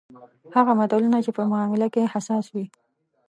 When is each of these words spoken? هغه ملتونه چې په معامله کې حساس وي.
هغه 0.55 0.71
ملتونه 0.79 1.17
چې 1.25 1.31
په 1.37 1.43
معامله 1.51 1.87
کې 1.93 2.11
حساس 2.13 2.45
وي. 2.53 2.65